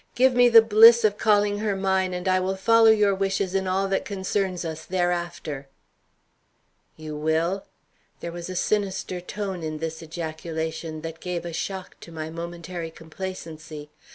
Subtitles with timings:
[0.15, 3.67] "Give me the bliss of calling her mine, and I will follow your wishes in
[3.67, 5.67] all that concerns us thereafter."
[6.97, 7.65] "You will?"
[8.19, 12.89] There was a sinister tone in this ejaculation that gave a shock to my momentary
[12.89, 13.91] complacency.